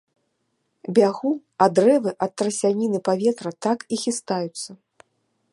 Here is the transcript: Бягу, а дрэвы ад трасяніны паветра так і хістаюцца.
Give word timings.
Бягу, 0.97 1.31
а 1.65 1.67
дрэвы 1.79 2.11
ад 2.27 2.31
трасяніны 2.43 2.99
паветра 3.11 3.51
так 3.67 3.79
і 3.95 4.03
хістаюцца. 4.09 4.69